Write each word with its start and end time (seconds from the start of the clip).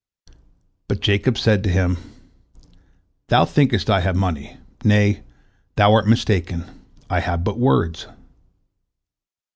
But 0.87 0.99
Jacob 1.01 1.37
said 1.37 1.63
to 1.63 1.69
him: 1.69 1.97
"Thou 3.27 3.45
thinkest 3.45 3.87
I 3.87 3.99
have 3.99 4.15
money. 4.15 4.57
Nay, 4.83 5.21
thou 5.75 5.93
art 5.93 6.07
mistaken, 6.07 6.65
I 7.07 7.19
have 7.19 7.43
but 7.43 7.59
words." 7.59 8.07